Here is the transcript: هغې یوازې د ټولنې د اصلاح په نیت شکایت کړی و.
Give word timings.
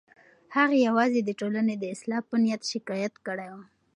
هغې 0.55 0.77
یوازې 0.87 1.19
د 1.23 1.29
ټولنې 1.39 1.75
د 1.77 1.83
اصلاح 1.95 2.21
په 2.29 2.35
نیت 2.43 2.61
شکایت 2.73 3.13
کړی 3.25 3.47
و. 3.53 3.55